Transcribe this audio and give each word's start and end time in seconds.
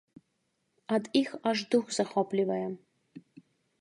Ад 0.95 1.03
іх 1.21 1.29
аж 1.51 1.57
дух 1.75 1.85
захоплівае. 1.99 2.63